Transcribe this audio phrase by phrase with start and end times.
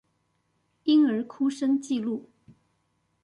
[0.85, 2.23] 嬰兒哭聲記錄